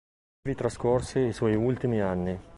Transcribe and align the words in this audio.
Ivi 0.47 0.55
trascorse 0.57 1.19
i 1.19 1.31
suoi 1.31 1.53
ultimi 1.53 2.01
anni. 2.01 2.35